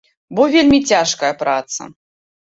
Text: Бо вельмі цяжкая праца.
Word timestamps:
Бо 0.37 0.45
вельмі 0.53 0.79
цяжкая 0.91 1.29
праца. 1.41 1.81